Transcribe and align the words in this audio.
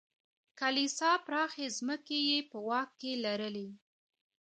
کلیسا 0.59 1.11
پراخې 1.25 1.65
ځمکې 1.77 2.19
یې 2.29 2.39
په 2.49 2.57
واک 2.67 2.89
کې 2.99 3.11
لرلې. 3.25 3.69